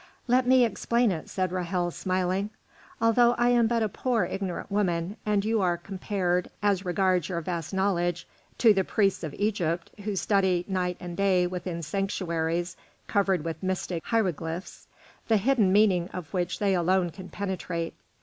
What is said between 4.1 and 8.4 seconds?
ignorant woman, and you are compared, as regards your vast knowledge,